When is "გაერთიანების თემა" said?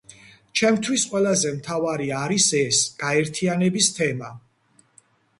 3.03-4.31